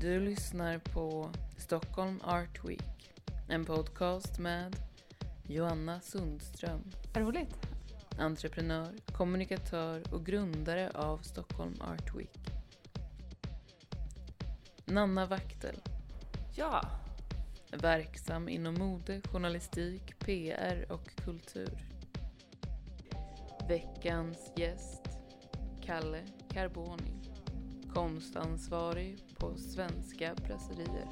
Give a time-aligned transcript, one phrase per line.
[0.00, 3.12] Du lyssnar på Stockholm Art Week.
[3.48, 4.76] En podcast med
[5.46, 6.80] Joanna Sundström.
[7.14, 7.56] Roligt.
[8.18, 12.50] Entreprenör, kommunikatör och grundare av Stockholm Art Week.
[14.84, 15.80] Nanna Waktel.
[16.56, 16.82] Ja.
[17.70, 21.78] Verksam inom mode, journalistik, PR och kultur.
[23.68, 25.02] Veckans gäst,
[25.82, 27.12] Kalle Carboni.
[27.94, 31.08] Konstansvarig på Svenska Presserier.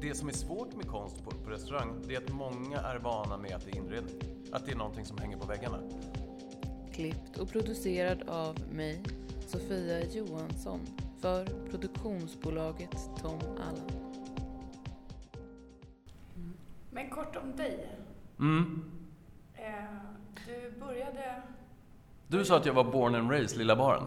[0.00, 3.36] Det som är svårt med konst på, på restaurang, det är att många är vana
[3.36, 4.14] med att det är inredning.
[4.52, 5.78] Att det är någonting som hänger på väggarna.
[6.92, 9.02] Klippt och producerad av mig,
[9.46, 10.80] Sofia Johansson,
[11.20, 14.06] för produktionsbolaget Tom Allen.
[16.90, 17.98] Men kort om dig.
[18.38, 18.84] Mm.
[19.54, 19.84] Eh,
[20.46, 21.42] du började...
[22.28, 24.02] Du sa att jag var born and raised Lilla Baren.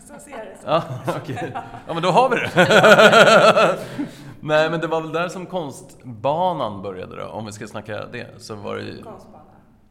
[0.00, 0.66] Så ser det så.
[0.66, 0.84] Ja,
[1.16, 1.52] okej.
[1.86, 3.78] Ja, men då har vi det.
[4.40, 8.28] Nej, men det var väl där som konstbanan började då, om vi ska snacka det.
[8.38, 9.02] Så var det ju...
[9.02, 9.44] Konstbana.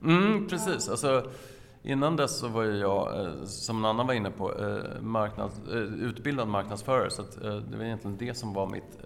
[0.04, 0.90] Mm, precis.
[0.90, 1.24] Alltså,
[1.84, 5.78] innan dess så var ju jag, eh, som Nanna var inne på, eh, marknads, eh,
[5.78, 7.10] utbildad marknadsförare.
[7.10, 8.98] Så att, det var egentligen det som var mitt,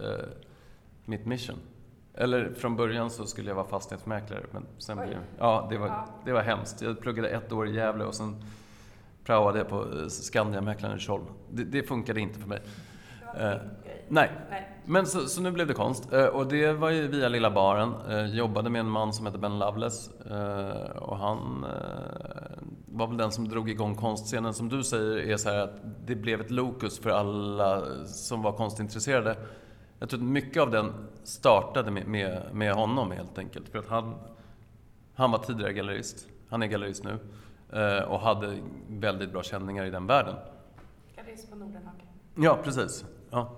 [1.05, 1.59] mitt mission.
[2.13, 6.33] Eller från början så skulle jag vara fastighetsmäklare, men sen blev Ja, det var, det
[6.33, 6.81] var hemskt.
[6.81, 8.43] Jag pluggade ett år i Gävle och sen
[9.25, 11.21] praoade jag på eh, Skandiamäklaren i Tjoll.
[11.51, 12.61] Det, det funkade inte för mig.
[13.37, 13.53] Eh.
[14.07, 14.69] Nej, Nej.
[14.85, 16.13] men så, så nu blev det konst.
[16.13, 17.93] Eh, och det var ju via Lilla Baren.
[18.09, 20.09] Eh, jobbade med en man som heter Ben Loveless.
[20.21, 24.53] Eh, och han eh, var väl den som drog igång konstscenen.
[24.53, 28.51] Som du säger är så här att det blev ett lokus för alla som var
[28.51, 29.37] konstintresserade.
[29.99, 33.69] Jag tror att mycket av den startade med, med, med honom helt enkelt.
[33.69, 34.15] För att han,
[35.15, 36.27] han var tidigare gallerist.
[36.49, 37.19] Han är gallerist nu.
[37.73, 38.57] Eh, och hade
[38.89, 40.35] väldigt bra känningar i den världen.
[41.15, 41.93] Gallerist på Nordenhag.
[42.35, 43.05] Ja, precis.
[43.31, 43.51] Ja.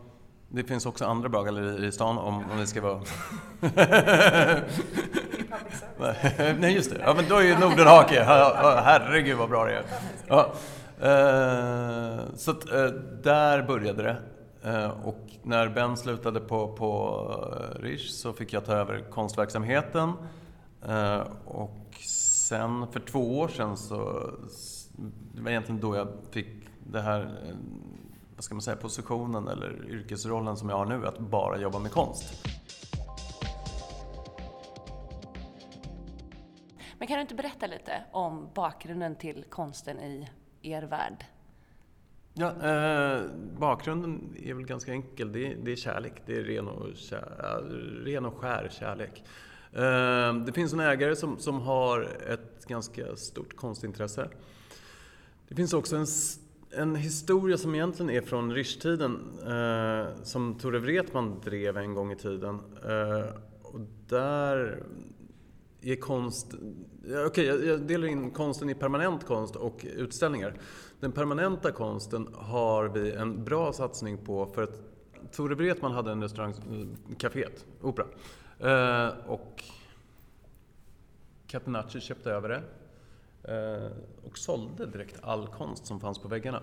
[0.50, 2.98] Det finns också andra bra gallerier i stan om, om det ska vara...
[6.60, 7.02] Nej, just det.
[7.06, 8.24] Ja, men då är ju Nordenhake.
[8.84, 9.84] Herregud vad bra det är.
[10.28, 10.52] Ja.
[11.02, 12.86] Eh, så att, eh,
[13.24, 14.18] där började det.
[15.04, 17.24] Och när Ben slutade på, på
[17.80, 20.14] Rish så fick jag ta över konstverksamheten.
[21.46, 21.87] Och
[22.48, 24.32] sen för två år sedan så...
[25.36, 26.48] Det var egentligen då jag fick
[26.92, 27.56] det här, eh,
[28.36, 31.92] vad ska man säga, positionen eller yrkesrollen som jag har nu, att bara jobba med
[31.92, 32.48] konst.
[36.98, 40.30] Men kan du inte berätta lite om bakgrunden till konsten i
[40.62, 41.26] er värld?
[42.34, 43.22] Ja, eh,
[43.60, 45.32] bakgrunden är väl ganska enkel.
[45.32, 46.14] Det är, det är kärlek.
[46.26, 47.62] Det är ren och, kär,
[48.06, 49.24] ren och skär kärlek.
[49.78, 54.30] Ehm, det finns en ägare som, som har ett ganska stort konstintresse.
[55.48, 56.06] Det finns också en,
[56.72, 62.16] en historia som egentligen är från Richtiden eh, som Tore Wretman drev en gång i
[62.16, 62.60] tiden.
[62.86, 63.26] Eh,
[63.62, 63.80] och
[64.10, 64.84] där
[65.82, 66.54] är konst...
[67.28, 70.60] Okej, jag, jag delar in konsten i permanent konst och utställningar.
[71.00, 74.82] Den permanenta konsten har vi en bra satsning på för att
[75.32, 78.06] Tore Wretman hade en restaurang, kaféet, Caféet, Opera.
[78.60, 79.64] Eh, och
[81.48, 82.64] Catenacci köpte över det
[83.54, 83.92] eh,
[84.28, 86.62] och sålde direkt all konst som fanns på väggarna.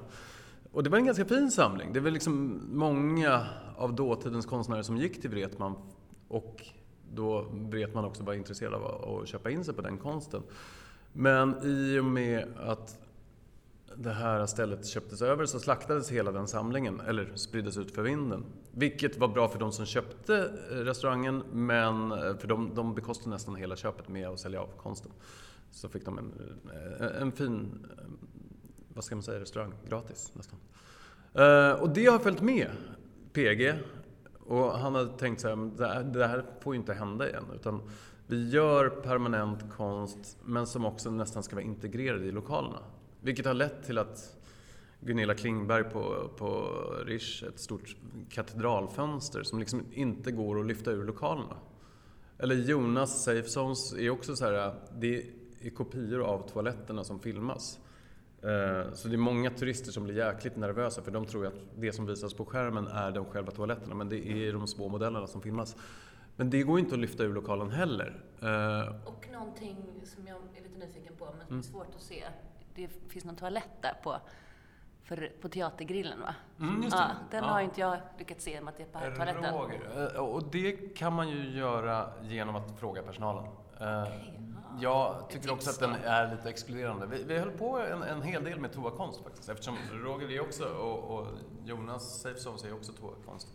[0.72, 1.93] Och det var en ganska fin samling.
[1.93, 3.47] Det var liksom många
[3.77, 5.75] av dåtidens konstnärer som gick till Wretman
[6.28, 6.66] och
[7.12, 10.43] då Wretman också var intresserad av att köpa in sig på den konsten.
[11.12, 12.99] Men i och med att
[13.97, 18.44] det här stället köptes över så slaktades hela den samlingen, eller spriddes ut för vinden.
[18.71, 23.31] Vilket var bra för de som köpte eh, restaurangen, men eh, för de, de bekostade
[23.31, 25.10] nästan hela köpet med att sälja av konsten.
[25.71, 26.33] Så fick de en,
[27.00, 27.87] eh, en fin,
[28.94, 30.59] vad ska man säga, restaurang gratis nästan.
[31.81, 32.71] Och det har följt med
[33.33, 33.75] PG.
[34.47, 37.44] Och han hade tänkt så här, det här får ju inte hända igen.
[37.54, 37.83] Utan
[38.27, 42.78] vi gör permanent konst, men som också nästan ska vara integrerad i lokalerna.
[43.24, 44.36] Vilket har lett till att
[45.00, 46.71] Gunilla Klingberg på, på
[47.06, 47.97] Rish, ett stort
[48.30, 51.56] katedralfönster som liksom inte går att lyfta ur lokalerna.
[52.38, 55.26] Eller Jonas Safe Zones är också så här, det
[55.62, 57.78] är kopior av toaletterna som filmas.
[58.42, 61.92] Eh, Så det är många turister som blir jäkligt nervösa för de tror att det
[61.92, 65.42] som visas på skärmen är de själva toaletterna men det är de små modellerna som
[65.42, 65.77] filmas.
[66.36, 68.22] Men det går inte att lyfta ur lokalen heller.
[68.42, 71.59] Eh, Och någonting som jag är lite nyfiken på, men som Mm.
[71.59, 72.24] är svårt att se.
[72.74, 74.16] Det finns någon toalett där på,
[75.03, 76.34] för, på Teatergrillen, va?
[76.60, 77.03] Mm, just det.
[77.03, 77.50] Ja, den Ja.
[77.50, 79.54] har inte jag lyckats se, med att det är på toaletten.
[79.54, 80.15] Roger.
[80.16, 83.44] Eh, Och det kan man ju göra genom att fråga personalen.
[83.80, 84.06] Eh,
[84.80, 87.06] jag tycker också att den är lite exkluderande.
[87.06, 90.65] Vi, vi höll på en, en hel del med toakonst faktiskt, eftersom Roger är också,
[90.68, 91.27] och, och
[91.65, 93.48] Jonas Safezones är också toakonst.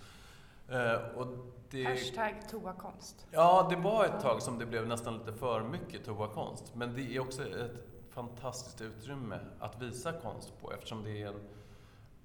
[1.16, 1.28] Och
[1.70, 3.26] det, Hashtag toakonst.
[3.32, 6.76] ja, det var ett tag som det blev nästan lite för mycket toakonst.
[6.76, 7.72] Men det är också ett
[8.10, 11.40] fantastiskt utrymme att visa konst på eftersom det är en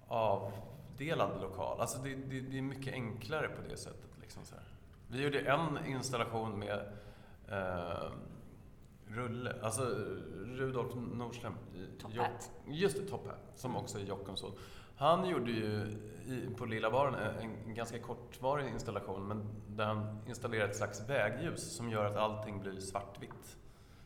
[0.08, 1.80] avdelad lokal.
[1.80, 4.10] Alltså det, det, det är mycket enklare på det sättet.
[4.20, 4.64] Liksom så här.
[5.08, 6.92] Vi gjorde en installation med
[7.48, 8.10] eh,
[9.06, 9.82] Rulle, alltså
[10.44, 11.54] Rudolf Nordström.
[12.00, 12.50] Top Hat.
[12.66, 14.52] Just det, Top Hat, som också är Jockums son.
[14.96, 20.18] Han gjorde ju i, på Lilla baren en, en ganska kortvarig installation, men där han
[20.28, 23.56] installerade ett slags vägljus som gör att allting blir svartvitt.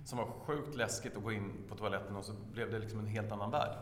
[0.09, 3.07] Som var sjukt läskigt att gå in på toaletten och så blev det liksom en
[3.07, 3.79] helt annan värld.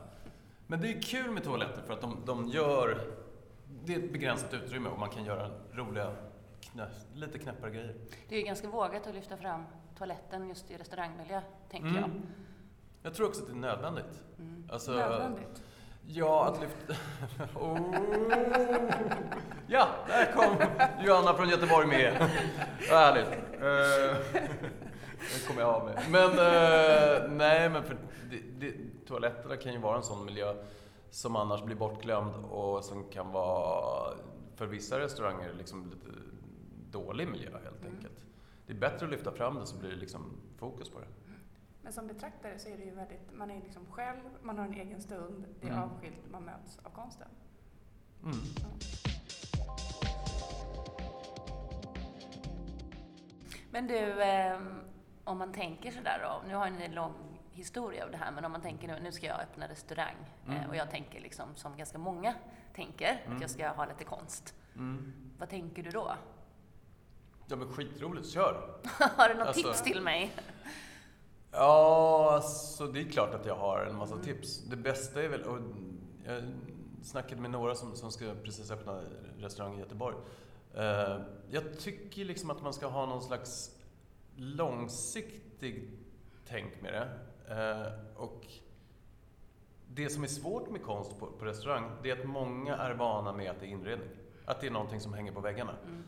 [0.66, 3.00] Men det är kul med toaletter för att de, de gör...
[3.84, 6.12] Det är ett begränsat utrymme och man kan göra roliga,
[6.60, 7.94] knä, lite knäppare grejer.
[8.28, 9.64] Det är ju ganska vågat att lyfta fram
[9.98, 11.40] toaletten just i restaurangmiljö,
[11.70, 11.96] tänker jag.
[11.96, 12.22] Mm.
[13.02, 14.24] Jag tror också att det är nödvändigt.
[14.38, 14.68] Mm.
[14.72, 15.62] Alltså, Nödvändigt.
[16.06, 16.94] Ja, att lyfta...
[17.60, 17.96] Oh.
[19.66, 20.56] Ja, där kom
[21.04, 22.30] Johanna från Göteborg med.
[22.90, 23.28] Vad härligt.
[23.62, 24.42] Eh,
[25.34, 26.02] Det kommer jag av med.
[26.10, 27.96] Men eh, nej, men för
[28.30, 28.74] det, det,
[29.06, 30.54] toaletterna kan ju vara en sån miljö
[31.10, 34.14] som annars blir bortglömd och som kan vara
[34.56, 36.18] för vissa restauranger liksom lite
[36.90, 37.94] dålig miljö helt Mm.
[37.96, 38.24] enkelt.
[38.66, 41.06] Det är bättre att lyfta fram det så blir det liksom fokus på det.
[41.82, 44.74] Men som betraktare så är det ju väldigt, man är liksom själv, man har en
[44.74, 45.82] egen stund, det är Mm.
[45.84, 47.28] avskilt, man möts av konsten.
[48.24, 48.36] Mm.
[53.70, 54.60] Men du, eh,
[55.26, 57.12] om man tänker sådär då, nu har ni en lång
[57.52, 60.16] historia av det här, men om man tänker nu, nu ska jag öppna restaurang
[60.48, 60.70] eh, Mm.
[60.70, 62.34] och jag tänker liksom som ganska många
[62.74, 63.36] tänker, Mm.
[63.36, 64.54] att jag ska ha lite konst.
[64.74, 65.12] Mm.
[65.38, 66.12] Vad tänker du då?
[67.46, 68.80] Ja men skitroligt, kör!
[69.16, 70.32] har du något Alltså- tips till mig?
[71.52, 74.58] Ja, alltså det är klart att jag har en massa tips.
[74.64, 75.58] Det bästa är väl, och
[76.26, 76.42] jag
[77.02, 79.00] snackade med några som, som ska precis öppna
[79.38, 80.16] restaurang i Göteborg.
[80.74, 81.20] Eh,
[81.50, 83.75] jag tycker liksom att man ska ha någon slags
[84.36, 85.90] långsiktig
[86.48, 87.08] tänk med det.
[87.54, 88.46] Eh, och
[89.88, 93.32] det som är svårt med konst på, på restaurang, det är att många är vana
[93.32, 94.08] med att det är inredning.
[94.44, 95.74] Att det är någonting som hänger på väggarna.
[95.84, 96.04] Mm.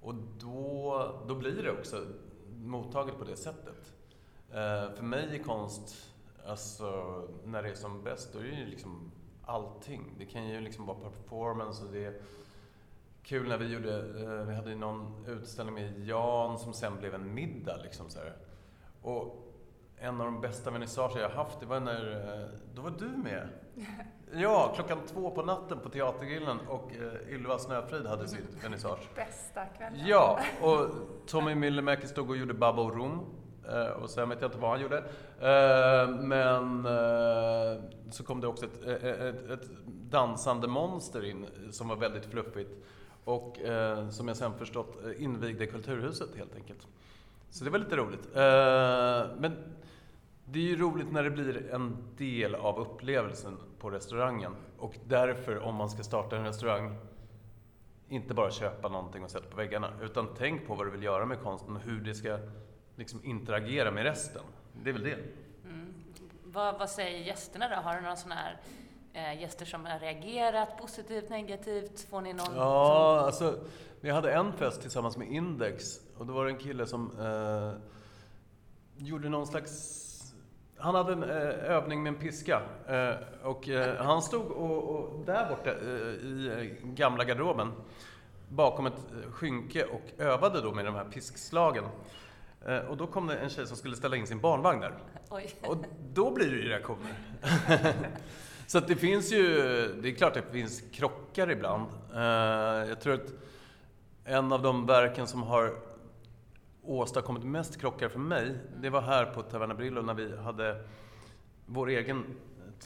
[0.00, 2.06] Och då, då blir det också
[2.54, 3.92] mottaget på det sättet.
[4.50, 6.14] Eh, för mig är konst,
[6.46, 9.10] alltså när det är som bäst, då är det ju liksom
[9.44, 10.14] allting.
[10.18, 12.22] Det kan ju liksom vara performance och det
[13.30, 17.34] kul när vi gjorde, eh, vi hade någon utställning med Jan som sen blev en
[17.34, 18.32] middag liksom så här.
[19.02, 19.52] Och
[19.98, 23.48] en av de bästa vernissager jag haft, det var när, eh, då var du med.
[24.32, 29.08] Ja, klockan två på natten på Teatergrillen och eh, Ylva Snöfrid hade sitt vernissage.
[29.14, 30.00] Bästa kvällen.
[30.06, 30.86] Ja, och
[31.26, 33.20] Tommy Myllymäki stod och gjorde Babbo Rum.
[33.68, 35.04] Eh, och sen vet jag inte vad han gjorde.
[36.20, 36.86] Men
[38.10, 39.70] så kom det också ett, ett, ett
[40.10, 42.70] dansande monster in som var väldigt fluffigt.
[43.30, 46.86] Och eh, som jag sen förstått eh, invigde Kulturhuset helt enkelt.
[47.50, 48.26] Så det var lite roligt.
[48.36, 49.74] Eh, men
[50.44, 54.56] det är ju roligt när det blir en del av upplevelsen på restaurangen.
[54.78, 56.96] Och därför, om man ska starta en restaurang,
[58.08, 59.92] inte bara köpa någonting och sätta på väggarna.
[60.02, 62.38] Utan tänk på vad du vill göra med konsten och hur det ska
[62.96, 64.42] liksom interagera med resten.
[64.82, 65.18] Det är väl det.
[65.64, 65.94] Mm.
[66.44, 67.74] Vad, vad säger gästerna då?
[67.74, 68.60] Har du någon sån här
[69.12, 72.00] eh, gäster som har reagerat positivt, negativt?
[72.10, 73.58] Får ni någon Ja, alltså,
[74.00, 77.72] vi hade en fest tillsammans med Index och då var det en kille som eh,
[79.06, 80.06] gjorde någon slags...
[80.76, 85.24] Han hade en eh, övning med en piska eh, och eh, han stod och, och
[85.26, 87.72] där borta eh, i gamla garderoben
[88.48, 91.84] bakom ett skynke och övade då med de här piskslagen.
[92.88, 94.88] Och då kom det en tjej som skulle ställa in sin barnvagn där.
[95.28, 95.36] som...
[95.36, 95.54] Oj.
[95.62, 95.76] Och
[96.12, 97.14] då blir det ju reaktioner.
[98.70, 99.46] Så att det finns ju,
[100.02, 101.86] det är klart att det finns krockar ibland.
[102.14, 103.32] Eh, jag tror att
[104.24, 105.74] en av de verken som har
[106.82, 110.84] åstadkommit mest krockar för mig, det var här på Taverna Brillo när vi hade
[111.66, 112.24] vår egen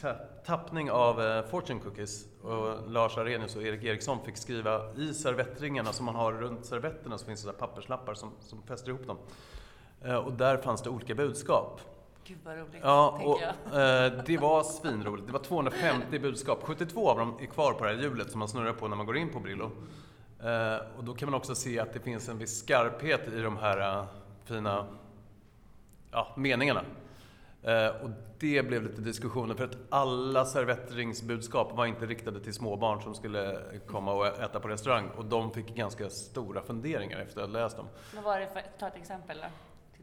[0.02, 0.10] eh,
[0.46, 2.26] tappning av eh, Fortune Cookies.
[2.42, 7.18] Och Lars Arrhenius och Erik Eriksson fick skriva i servettringarna som man har runt servetterna
[7.18, 9.18] så finns det papperslappar som, som fäster ihop dem.
[10.24, 11.80] Och där fanns det olika budskap.
[12.26, 13.40] Gud vad roligt, Ja, och,
[13.72, 14.06] jag.
[14.06, 15.26] eh, det var svinroligt.
[15.26, 16.58] Det var 250 budskap.
[16.62, 19.06] 72 av dem är kvar på det här hjulet som man snurrar på när man
[19.06, 19.70] går in på Brillo.
[20.44, 23.56] Eh, och då kan man också se att det finns en viss skarphet i de
[23.56, 24.04] här eh,
[24.44, 24.86] fina
[26.10, 26.84] ja, meningarna.
[27.62, 33.02] Eh, och det blev lite diskussioner för att alla servettringsbudskap var inte riktade till småbarn
[33.02, 35.08] som skulle komma och äta på restaurang.
[35.16, 37.86] Och de fick ganska stora funderingar efter att ha läst dem.
[38.14, 39.48] Vad var det för, ta ett exempel då.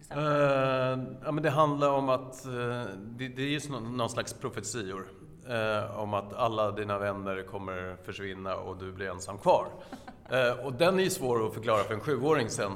[0.01, 0.25] Exempel?
[0.25, 2.51] Eh, ja, men det handlar om att eh,
[2.97, 5.07] det, det är ju någon, någon slags profetior.
[5.47, 9.67] eh, om att alla dina vänner kommer försvinna och du blir ensam kvar.
[10.63, 12.71] Och den är ju svår att förklara för en sjuåring sen,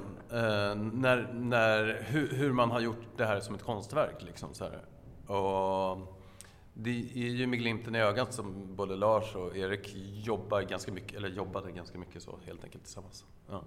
[0.93, 4.23] när, när, hur, hur man har gjort det här som ett konstverk.
[4.23, 4.81] Liksom, så här.
[5.35, 6.15] Och
[6.73, 9.91] det är ju med glimten i ögat som både Lars och Erik
[10.25, 13.25] jobbar ganska mycket, eller jobbade ganska mycket så helt enkelt tillsammans.
[13.49, 13.63] Ja.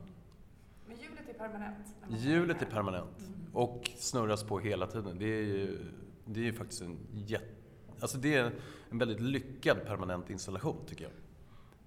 [1.38, 2.24] Men hjulet är permanent?
[2.24, 5.18] Hjulet är permanent och snurras på hela tiden.
[5.18, 5.78] Det är ju,
[6.24, 7.44] det är ju faktiskt en jätte...
[8.00, 8.52] Alltså det är
[8.90, 11.12] en väldigt lyckad permanent installation tycker jag.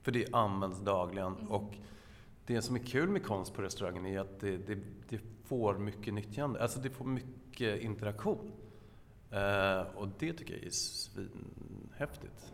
[0.01, 1.73] För det används dagligen och
[2.45, 4.77] det som är kul med konst på restaurangen är att det, det,
[5.09, 6.61] det får mycket nyttjande.
[6.61, 8.51] Alltså det får mycket interaktion.
[9.31, 12.53] Eh, och det tycker jag är svinhäftigt.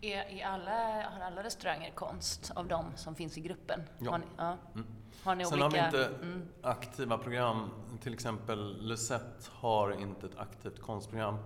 [0.00, 3.82] Är, är alla, har alla restauranger konst av de som finns i gruppen?
[3.98, 4.10] Ja.
[4.10, 4.56] Har ni, ja.
[4.74, 4.86] Mm.
[5.24, 5.82] Har ni Sen olika...
[5.82, 6.48] har vi inte Mm.
[6.62, 7.70] aktiva program.
[8.00, 11.38] Till exempel Lucette har inte ett aktivt konstprogram.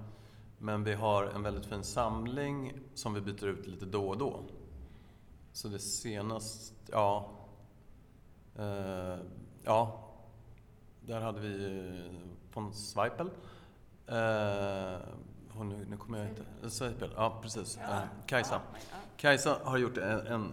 [0.59, 4.41] Men vi har en väldigt fin samling som vi byter ut lite då och då.
[5.53, 7.31] Så det senast, ja...
[8.59, 9.19] Eh,
[9.65, 10.09] ja,
[11.01, 13.31] där hade vi eh, von Zweipel.
[14.07, 15.01] Eh,
[15.55, 16.71] hon, nu, nu kommer jag inte...
[16.71, 17.79] Zweipel, ja precis.
[17.83, 17.95] Ja.
[17.97, 18.61] Eh, Kajsa.
[18.73, 18.79] Ja,
[19.17, 20.53] Kajsa har gjort en, en,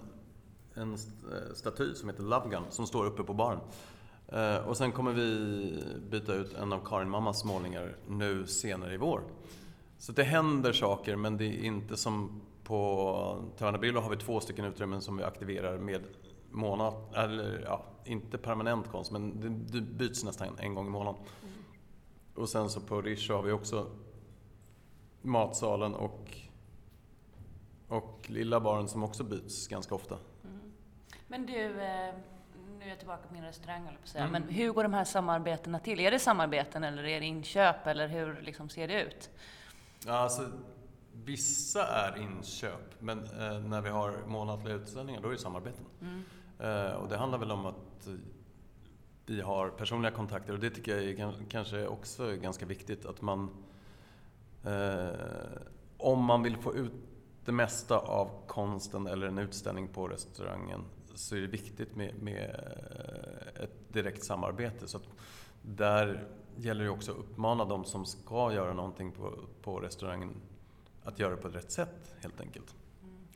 [0.73, 3.59] en st- staty som heter Love Gun som står uppe på baren.
[4.27, 8.97] Eh, och sen kommer vi byta ut en av Karin Mammas målningar nu senare i
[8.97, 9.21] vår.
[9.97, 14.65] Så det händer saker men det är inte som på Tärnabillo har vi två stycken
[14.65, 16.01] utrymmen som vi aktiverar med
[16.51, 19.39] månad, eller ja, inte permanent konst men
[19.71, 21.21] det, byts nästan en gång i månaden.
[22.35, 23.87] Och sen så på Riche har vi också
[25.21, 26.35] matsalen och
[27.87, 30.17] och lilla baren som också byts ganska ofta.
[30.43, 30.59] Mm.
[31.27, 32.13] Men du, eh,
[32.79, 34.23] nu är jag tillbaka på min restaurang på säga.
[34.23, 34.31] Mm.
[34.41, 35.99] Men hur går de här samarbetena till?
[35.99, 39.29] Är det samarbeten eller är det inköp eller hur liksom ser det ut?
[40.05, 40.51] Ja, alltså,
[41.13, 45.85] vissa är inköp, men eh, när vi har månatliga utställningar då är det samarbeten.
[46.01, 46.23] Mm.
[46.59, 48.07] Eh, och det handlar väl om att
[49.25, 53.21] vi har personliga kontakter och det tycker jag är kan- kanske också ganska viktigt att
[53.21, 53.49] man
[54.63, 55.09] eh,
[55.97, 56.91] om man vill få ut
[57.45, 60.81] det mesta av konsten eller en utställning på restaurangen
[61.15, 62.49] så är det viktigt med, med
[63.55, 64.87] eh, ett direkt samarbete.
[64.87, 64.99] Så
[65.61, 70.35] där gäller det också att uppmana de som ska göra någonting på, på restaurangen
[71.03, 72.75] att göra det på rätt sätt helt enkelt.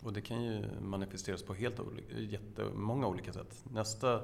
[0.01, 3.63] Och det kan ju manifesteras på helt olika, jättemånga olika sätt.
[3.63, 4.21] Nästa,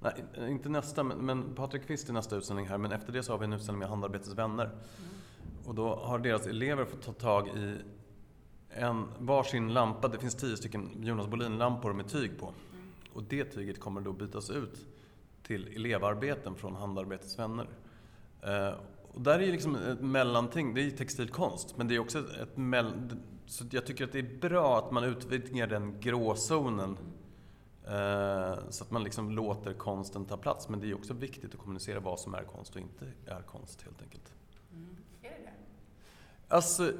[0.00, 3.32] nej, inte nästa, men, men Patrik Kvist är nästa utställning här, men efter det så
[3.32, 4.70] har vi en utställning med Handarbetets vänner.
[5.70, 7.76] Och då har deras elever fått ta tag i
[8.70, 10.08] en varsin lampa.
[10.08, 12.52] Det finns tio stycken Jonas Bolin-lampor med tyg på.
[13.12, 14.86] Och det tyget kommer då bytas ut
[15.42, 17.68] till elevarbeten från Handarbetets vänner.
[18.42, 18.74] Eh,
[19.12, 20.74] och där är ju liksom ett mellanting.
[20.74, 22.92] Det är ju textilkonst, men det är också ett mell...
[23.46, 26.96] Så jag tycker att det är bra att man utvidgar den gråzonen.
[27.84, 30.68] Eh, så att man liksom låter konsten ta plats.
[30.68, 33.82] Men det är också viktigt att kommunicera vad som är konst och inte är konst
[33.82, 34.32] helt enkelt.
[36.52, 36.92] Alltså,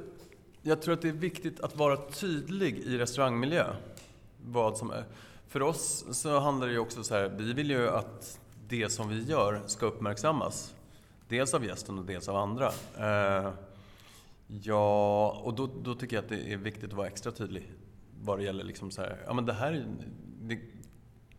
[0.61, 3.65] jag tror att det är viktigt att vara tydlig i restaurangmiljö.
[4.45, 5.05] Vad som är.
[5.47, 9.09] För oss så handlar det ju också så här, vi vill ju att det som
[9.09, 10.73] vi gör ska uppmärksammas.
[11.27, 12.67] Dels av gästen och dels av andra.
[12.99, 13.51] Eh,
[14.47, 17.71] ja, och då, då tycker jag att det är viktigt att vara extra tydlig
[18.23, 19.85] vad det gäller liksom så här, ja men det här är-
[20.41, 20.59] det,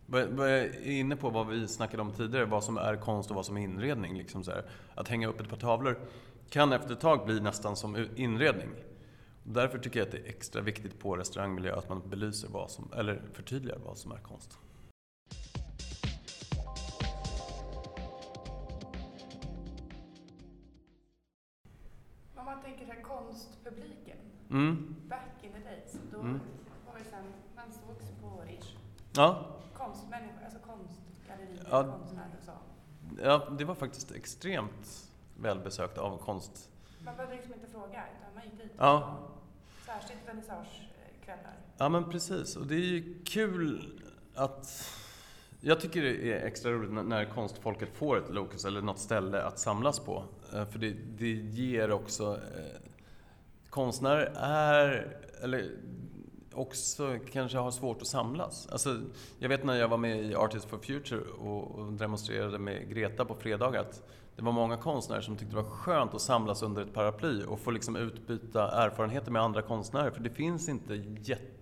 [0.07, 3.47] jag är inne på vad vi snackade om tidigare, vad som är konst och vad
[3.47, 4.17] som är inredning.
[4.19, 4.45] Liksom.
[4.95, 5.99] Att hänga upp ett par tavlor
[6.51, 8.69] kan efter ett tag bli nästan som inredning.
[9.45, 12.89] Därför tycker jag att det är extra viktigt på restaurangmiljö att man belyser vad som,
[12.97, 14.59] eller förtydligar vad som är konst.
[22.37, 24.17] Om man tänker här konstpubliken,
[24.51, 24.97] Mm.
[25.09, 26.41] back in the days, då Mm.
[26.87, 27.25] var det sen,
[27.57, 28.77] man sågs på Riche.
[29.17, 29.47] Ja,
[31.73, 31.83] Ja.
[31.99, 32.29] konstnärer
[33.23, 36.69] ja, det var faktiskt extremt välbesökt av konst.
[37.05, 37.87] Man behövde liksom inte fråga,
[38.19, 38.73] utan man gick dit.
[38.79, 39.19] Ja.
[39.87, 41.55] Särskilt vernissagekvällar.
[41.77, 44.01] Ja men precis, och det är ju kul
[44.35, 44.89] att...
[45.61, 49.59] Jag tycker det är extra roligt när- konstfolket får ett locus eller något ställe att
[49.59, 50.25] samlas på.
[50.55, 52.33] Eh, För det, det ger också...
[52.35, 52.81] Eh,
[53.71, 55.71] konstnärer är, eller
[56.55, 58.69] också kanske har svårt att samlas.
[58.73, 59.01] Alltså,
[59.39, 63.25] jag vet när jag var med i Artists for Future och, och demonstrerade med Greta
[63.25, 64.03] på fredagar att
[64.37, 67.61] det var många konstnärer som tyckte det var skönt att samlas under ett paraply och
[67.61, 70.11] få liksom utbyta erfarenheter med andra konstnärer.
[70.11, 71.53] För det finns inte jätte...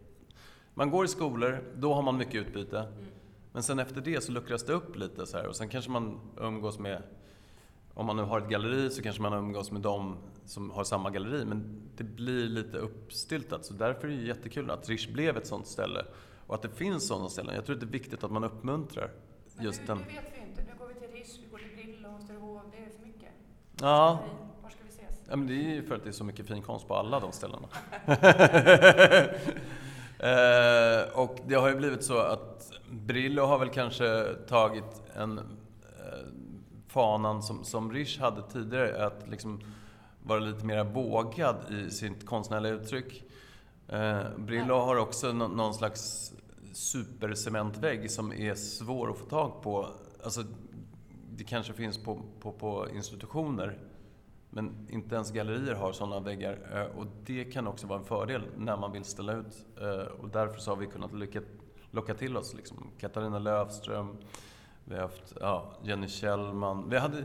[0.74, 2.92] Man går i skolor, då har man mycket utbyte.
[3.52, 6.20] Men sen efter det så luckras det upp lite så här och sen kanske man
[6.40, 7.02] umgås med
[7.94, 11.10] om man nu har ett galleri så kanske man umgås med dem som har samma
[11.10, 13.64] galleri, men det blir lite uppstyltat.
[13.64, 16.04] Så därför är det jättekul att Rish blev ett sånt ställe
[16.46, 17.54] och att det finns sådana ställen.
[17.54, 19.10] Jag tror att det är viktigt att man uppmuntrar
[19.56, 19.98] Men just nu, den.
[19.98, 20.62] nu vet vi inte.
[20.62, 22.60] Nu går vi till Rish, vi går till Brillo, Österhov.
[22.72, 23.28] Det är för mycket.
[23.80, 24.18] Ja,
[24.62, 25.22] Var ska vi ses?
[25.28, 27.20] Ja, men det är ju för att det är så mycket fin konst på alla
[27.20, 27.68] de ställena.
[30.18, 35.40] eh, och det har ju blivit så att Brillo har väl kanske tagit en
[36.90, 39.60] fanan som, som Rish hade tidigare, att liksom
[40.22, 43.24] vara lite mer vågad i sitt konstnärliga uttryck.
[43.88, 46.32] Eh, Brillo har också nå- någon slags
[46.72, 49.86] supercementvägg som är svår att få tag på.
[50.24, 50.44] Alltså,
[51.30, 53.78] det kanske finns på, på, på institutioner
[54.50, 58.42] men inte ens gallerier har sådana väggar eh, och det kan också vara en fördel
[58.56, 59.66] när man vill ställa ut.
[59.80, 61.40] eh, Och därför så har vi kunnat lycka,
[61.90, 64.16] locka till oss liksom Katarina Löfström,
[64.90, 66.90] vi har haft ja, Jenny Kjellman.
[66.90, 67.24] Vi hade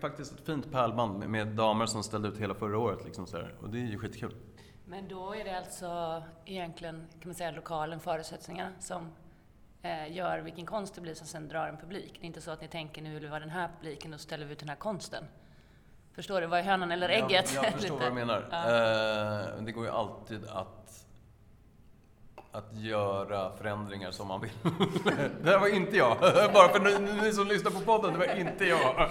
[0.00, 3.04] faktiskt ett fint pärlband med, med damer som ställde ut hela förra året.
[3.04, 3.54] Liksom så här.
[3.62, 4.34] Och det är ju skitkul.
[4.84, 9.08] Men då är det alltså egentligen, kan man säga, lokalen, förutsättningarna som
[9.82, 12.12] eh, gör vilken konst det blir som sen drar en publik.
[12.20, 14.20] Det är inte så att ni tänker nu vill vi vara den här publiken och
[14.20, 15.24] ställer vi ut den här konsten.
[16.12, 16.46] Förstår du?
[16.46, 17.54] Vad är hönan eller ägget?
[17.54, 18.48] Jag, jag förstår vad du menar.
[18.50, 19.56] Ja.
[19.56, 21.06] Eh, det går ju alltid att,
[22.58, 24.50] att göra förändringar som man vill.
[25.42, 26.16] det här var inte jag.
[26.54, 29.10] Bara för ni, ni som lyssnar på podden, det var inte jag.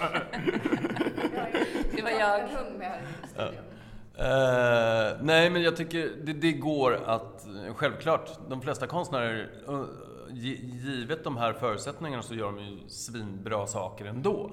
[1.96, 2.40] Det var jag.
[4.14, 7.46] Eh, nej, men jag tycker det, det går att...
[7.76, 9.50] Självklart, de flesta konstnärer,
[10.28, 14.50] gi- givet de här förutsättningarna så gör de ju svinbra saker ändå.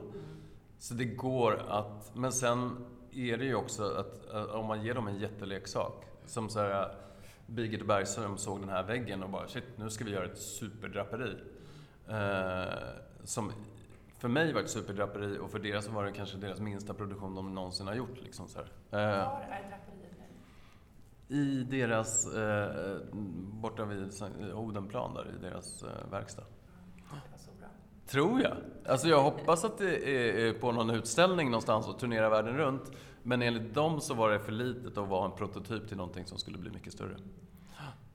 [0.79, 2.11] Så det går att...
[2.13, 6.49] Men sen är det ju också att eh, om man ger dem en jätteleksak, som
[6.49, 6.91] så här,
[7.47, 11.35] Birgit Bergström såg den här väggen och bara shit, nu ska vi göra ett superdraperi.
[12.07, 12.73] Eh,
[13.23, 13.51] som
[14.19, 17.55] för mig var ett superdraperi och för deras var det kanske deras minsta produktion de
[17.55, 18.21] någonsin har gjort.
[18.23, 18.65] Liksom så här.
[18.91, 20.17] Eh, Var är draperiet
[21.27, 21.35] nu?
[21.35, 22.95] I deras, eh,
[23.61, 24.11] borta vid
[24.53, 26.43] Odenplan där, i deras eh, verkstad.
[28.07, 28.57] Tror jag.
[28.85, 32.91] Alltså jag hoppas att det är på någon utställning någonstans och turnerar världen runt.
[33.27, 36.37] Men enligt dem så var det för litet att vara en prototyp till någonting som
[36.37, 37.17] skulle bli mycket större.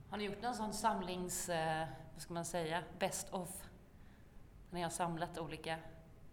[0.09, 3.49] Har ni gjort någon sån samlings, eh, vad ska man säga, best of?
[4.69, 5.77] När ni har samlat olika,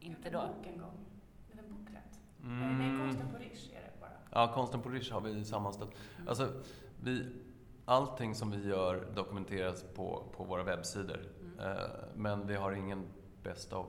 [0.01, 0.39] inte då?
[0.41, 0.93] En bok en gång.
[1.53, 1.75] Med en.
[2.43, 2.79] Nej, Mm.
[2.99, 4.11] nej, konsten på Rish är det bara.
[4.31, 5.91] Ja, konsten på Rish har vi sammanställt.
[6.29, 6.53] Alltså,
[7.03, 7.27] vi,
[7.85, 11.21] allting som vi gör dokumenteras på, på våra webbsidor.
[11.41, 11.59] Mm.
[11.59, 11.83] Eh,
[12.15, 13.07] men vi har ingen
[13.43, 13.87] best of.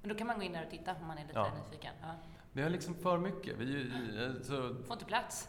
[0.00, 1.50] Men då kan man gå in där och titta om man är lite Ja.
[1.70, 1.94] nyfiken.
[2.02, 2.08] Ja.
[2.52, 3.56] Vi har liksom för mycket.
[3.58, 3.80] Vi,
[4.24, 5.48] eh, så, Får inte plats.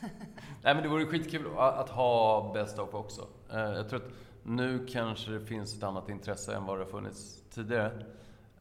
[0.62, 3.28] Nej men det vore skitkul att ha Best of också.
[3.52, 4.12] Eh, Jag tror att
[4.42, 8.06] nu kanske det finns ett annat intresse än vad det har funnits tidigare.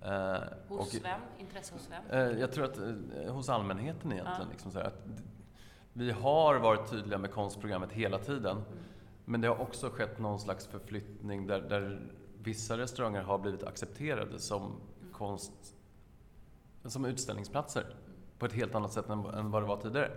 [0.01, 1.21] Eh, Hos och, vem?
[1.39, 2.03] Intresse hos vem?
[2.33, 2.77] eh, Jag tror att
[3.33, 4.41] hos allmänheten egentligen.
[4.41, 4.47] Ja.
[4.51, 4.91] Liksom så här,
[5.93, 8.61] vi har varit tydliga med konstprogrammet hela tiden.
[9.25, 12.01] Men det har också skett någon slags förflyttning där, där
[12.43, 14.75] vissa restauranger har blivit accepterade som
[15.11, 15.75] konst
[16.85, 17.85] som utställningsplatser
[18.39, 20.11] på ett helt annat sätt än, än vad det var tidigare.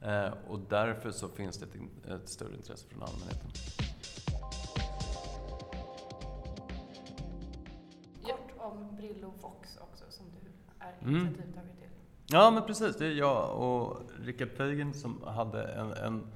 [0.00, 1.66] Eh, och därför så finns det
[2.14, 3.50] ett, större intresse från allmänheten.
[8.22, 11.26] Kort om Brillo Vox också, som du är Mm.
[11.26, 11.88] initiativtagare till.
[12.26, 12.96] Ja, men precis.
[12.96, 16.26] Det är jag och Rickard Feigen som hade en, en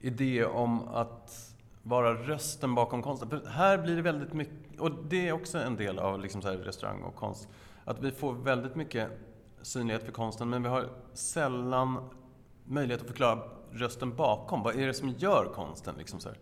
[0.00, 3.28] idé om att vara rösten bakom konsten.
[3.30, 6.48] För här blir det väldigt mycket, och det är också en del av liksom så
[6.48, 7.48] restaurang och konst,
[7.86, 9.10] att vi får väldigt mycket
[9.62, 12.08] synlighet för konsten, men vi har sällan
[12.64, 14.62] möjlighet att förklara rösten bakom.
[14.62, 15.94] Vad är det som gör konsten?
[15.98, 16.38] Liksom så, här.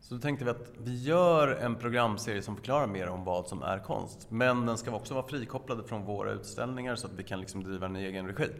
[0.00, 3.62] så då tänkte vi att vi gör en programserie som förklarar mer om vad som
[3.62, 4.26] är konst.
[4.30, 7.86] Men den ska också vara frikopplad från våra utställningar så att vi kan liksom driva
[7.86, 8.50] den i egen regi.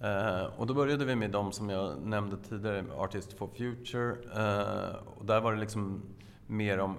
[0.00, 4.10] Eh, och då började vi med de som jag nämnde tidigare, Artist for Future.
[4.10, 6.02] Eh, och där var det liksom
[6.46, 6.96] mer om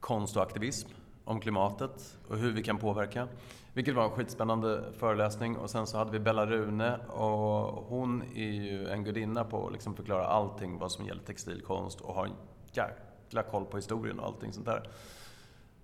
[0.00, 0.88] konst och aktivism,
[1.24, 3.28] om klimatet och hur vi kan påverka.
[3.74, 5.56] Vilket var en skitspännande föreläsning.
[5.56, 9.72] Och sen så hade vi Bella Rune och hon är ju en gudinna på att
[9.72, 12.32] liksom förklara allting vad som gäller textilkonst och har en
[12.72, 14.90] jäkla koll på historien och allting sånt där.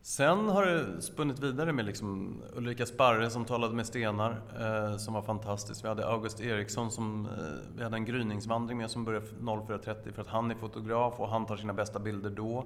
[0.03, 5.15] Sen har det spunnit vidare med liksom Ulrika Sparre som talade med stenar, eh, som
[5.15, 5.85] var fantastiskt.
[5.85, 7.33] Vi hade August Eriksson som, eh,
[7.77, 11.47] vi hade en gryningsvandring med som började 04.30 för att han är fotograf och han
[11.47, 12.65] tar sina bästa bilder då.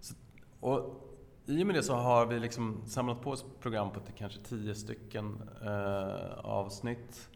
[0.00, 0.14] Så,
[0.60, 1.05] och
[1.46, 4.40] i och med det så har vi liksom samlat på oss program på till kanske
[4.40, 7.28] tio stycken eh, avsnitt.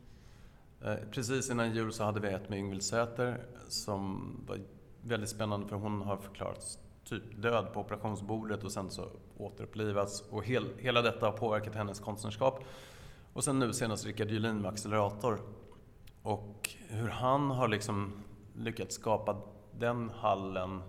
[0.85, 4.59] Eh, precis innan jul så hade vi ett med Yngvild Säter som var
[5.03, 10.21] väldigt spännande för hon har förklarats typ död på operationsbordet och sen så återupplivats.
[10.31, 12.65] Och hel, hela detta har påverkat hennes konstnärskap.
[13.33, 15.41] Och sen nu senast Rickard Julin med Accelerator.
[16.23, 18.13] Och hur han har liksom
[18.57, 19.37] lyckats skapa
[19.79, 20.83] den hallen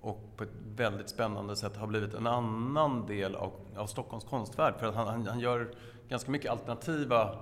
[0.00, 4.74] och på ett väldigt spännande sätt har blivit en annan del av, av Stockholms konstvärld.
[4.78, 5.74] För att han, han, han gör
[6.08, 7.38] ganska mycket alternativa,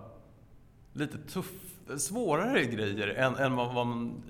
[0.93, 1.53] lite tuff,
[1.99, 4.23] svårare grejer än, än vad, vad man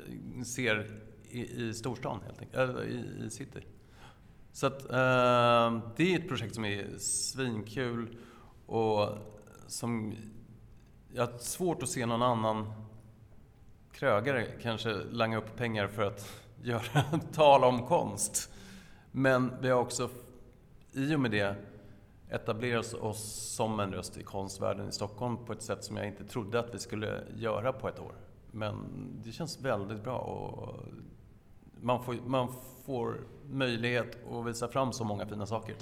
[0.46, 3.60] ser i, i storstan, helt enkelt, eller i, i city.
[4.52, 8.16] Så att, eh, det är ett projekt som är svinkul
[8.66, 9.08] och
[9.66, 10.14] som
[11.12, 12.72] jag har svårt att se någon annan
[13.92, 18.50] krögare kanske langa upp pengar för att göra tal om konst.
[19.12, 20.10] Men vi har också
[20.92, 21.56] i och med det
[22.28, 23.22] etablerat oss
[23.56, 26.74] som en röst i konstvärlden i Stockholm på ett sätt som jag inte trodde att
[26.74, 28.14] vi skulle göra på ett år.
[28.50, 28.76] Men
[29.24, 30.84] det känns väldigt bra och
[31.80, 32.48] man får, man
[32.84, 35.76] får möjlighet att visa fram så många fina saker.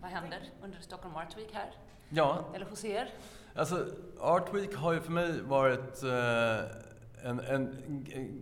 [0.00, 1.70] Vad händer under Stockholm Art Week här?
[2.08, 3.10] Ja, Eller hos er?
[3.56, 3.86] Alltså,
[4.20, 7.76] Art Week har ju för mig varit eh, en, en,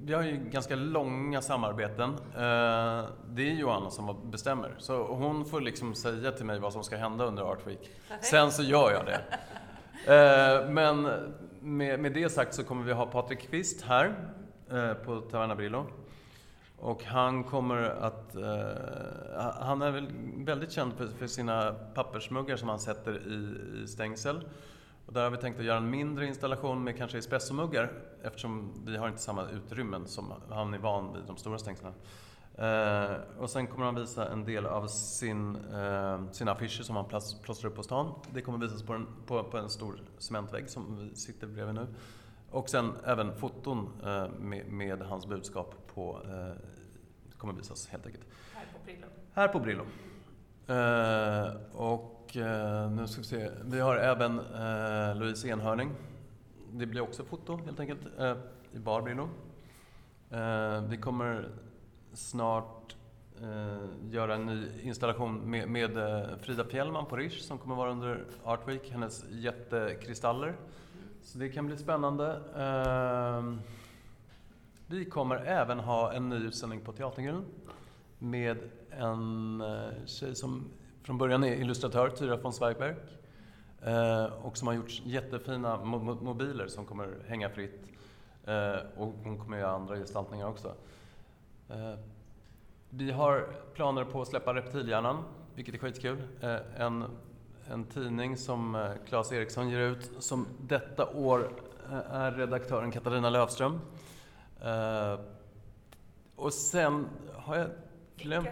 [0.04, 2.10] Vi har ju ganska långa samarbeten.
[2.34, 4.74] Eh, det är Johanna som bestämmer.
[4.78, 7.90] Så hon får liksom säga till mig vad som ska hända under Art Week.
[8.08, 8.26] Perfekt.
[8.26, 9.20] Sen så gör jag det.
[10.14, 11.02] Eh, men
[11.60, 14.14] med, med det sagt så kommer vi ha Patrik Kvist här
[14.70, 15.86] eh, på Taverna Brillo.
[16.78, 18.34] Och han kommer att...
[18.34, 23.86] Eh, han är väl väldigt känd för, för sina pappersmuggar som han sätter i, i
[23.86, 24.44] stängsel.
[25.12, 28.96] Och där har vi tänkt att göra en mindre installation med kanske espressomuggar eftersom vi
[28.96, 31.92] har inte samma utrymmen som han är van vid de stora stängslen.
[32.54, 37.04] Eh, och sen kommer han visa en del av sin, eh, sina affischer som han
[37.42, 38.14] plåstrar upp på stan.
[38.30, 41.86] Det kommer visas på en, på, på en stor cementvägg som vi sitter bredvid nu.
[42.50, 46.56] Och sen även foton eh, med, med, hans budskap på, eh,
[47.38, 48.24] kommer visas helt enkelt.
[48.54, 49.06] Här på Brillo.
[49.32, 49.84] Här på Brillo.
[50.66, 51.56] Eh,
[52.32, 55.90] och eh, nu ska vi se, vi har även eh, Louise Enhörning.
[56.72, 58.36] Det blir också foto helt enkelt eh,
[58.72, 59.28] i barbrino.
[60.30, 61.48] Eh, vi kommer
[62.12, 62.96] snart
[63.42, 67.90] eh, göra en ny installation med, med eh, Frida Fjällman på Rish som kommer vara
[67.90, 70.56] under Art Week, hennes jättekristaller.
[71.22, 72.40] Så det kan bli spännande.
[72.56, 73.54] Eh,
[74.86, 77.44] vi kommer även ha en ny utställning på Teatergrillen
[78.18, 78.58] med
[78.90, 80.70] en eh, tjej som
[81.02, 83.18] från början är illustratör, Tyra von Zweigbergk.
[83.82, 87.90] Eh, och som har gjort jättefina mo mobiler som kommer hänga fritt.
[88.44, 90.74] Eh, och hon kommer göra andra gestaltningar också.
[91.70, 91.94] Eh,
[92.90, 96.22] vi har planer på att släppa Reptilhjärnan, vilket är skitkul.
[96.76, 97.04] En,
[97.70, 101.52] en tidning som Claes Eriksson ger ut, som detta år
[102.10, 103.80] är redaktören Katarina Löfström.
[106.36, 107.68] Och sen har jag
[108.16, 108.48] glömt...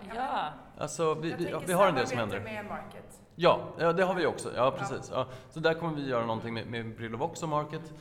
[0.00, 0.16] Program?
[0.26, 2.40] Ja, Alltså, vi, vi, vi har en del som händer.
[2.40, 3.20] med Market.
[3.34, 4.52] Ja, ja, det har vi också.
[4.56, 5.10] Ja, precis.
[5.14, 5.26] Ja.
[5.50, 7.92] Så där kommer vi göra någonting med, med Brillovox och Market.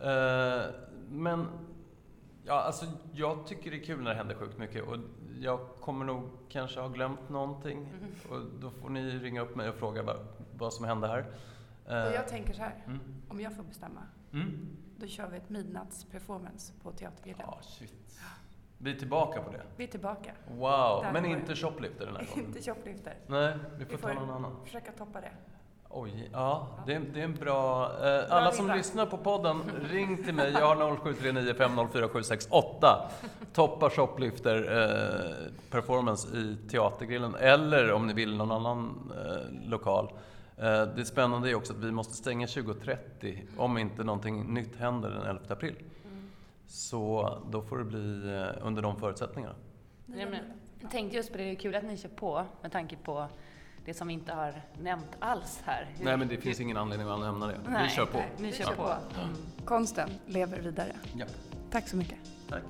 [0.00, 0.62] Eh,
[1.10, 1.46] men,
[2.44, 4.96] ja, alltså, jag tycker det är kul när det händer sjukt mycket och
[5.40, 7.88] jag kommer nog kanske ha glömt någonting.
[8.30, 10.16] Och då får ni ringa upp mig och fråga vad,
[10.58, 11.18] vad som hände här.
[11.88, 13.00] Eh, Och jag tänker så här, mm.
[13.28, 14.00] om jag får bestämma,
[14.32, 14.76] Mm.
[14.96, 17.42] då kör vi ett midnattsperformance på Teatergrillen.
[17.46, 18.20] Ja, shit.
[18.78, 19.60] Vi är tillbaka på det.
[19.76, 20.30] Vi är tillbaka.
[20.50, 22.46] Wow, Där men inte shoplifter den här gången.
[22.46, 23.14] Inte shoplifter.
[23.26, 24.56] Nej, vi får Vi ta får- någon annan.
[24.64, 25.30] Försöka toppa det.
[25.96, 27.90] Oj, ja, det är, det är en bra...
[28.06, 28.76] Eh, alla som ribba.
[28.76, 30.52] lyssnar på podden, ring till mig.
[30.52, 33.10] Jag har 0739 504 768.
[33.52, 40.12] Toppa Shoplifter eh, performance i Teatergrillen, eller om ni vill någon annan eh, lokal.
[40.56, 45.10] Eh, det spännande är också att vi måste stänga 20.30 om inte någonting nytt händer
[45.10, 45.74] den 11 april.
[46.66, 49.54] Så då får det bli eh, under de förutsättningarna.
[50.06, 50.34] Men
[50.80, 53.26] jag tänkte just på det, det är kul att ni kör på med tanke på
[53.84, 55.90] det som vi inte har nämnt alls här.
[55.96, 57.58] Hur- Nej, men det finns ingen anledning att nämna det.
[57.68, 58.18] Nej, vi kör på.
[58.18, 58.94] nej, Ni kör på.
[59.64, 60.92] Konsten lever vidare.
[61.16, 61.26] Ja,
[61.70, 62.18] Tack så mycket.
[62.48, 62.62] tack.